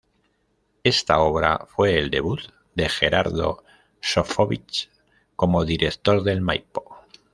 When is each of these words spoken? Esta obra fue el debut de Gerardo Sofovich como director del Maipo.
Esta 0.83 1.19
obra 1.19 1.67
fue 1.67 1.99
el 1.99 2.09
debut 2.09 2.39
de 2.73 2.89
Gerardo 2.89 3.63
Sofovich 3.99 4.89
como 5.35 5.63
director 5.63 6.23
del 6.23 6.41
Maipo. 6.41 7.01